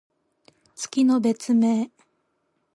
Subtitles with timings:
[0.73, 1.91] 月の別名。